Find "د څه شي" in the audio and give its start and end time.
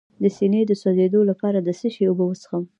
1.61-2.03